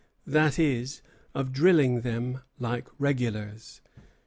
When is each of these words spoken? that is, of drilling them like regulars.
that 0.25 0.57
is, 0.57 1.03
of 1.35 1.51
drilling 1.51 2.01
them 2.01 2.41
like 2.57 2.87
regulars. 2.97 3.81